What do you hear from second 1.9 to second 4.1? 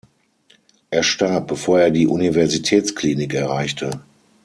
die Universitätsklinik erreichte.